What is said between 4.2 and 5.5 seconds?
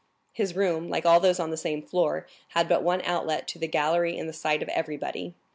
the sight of everybody.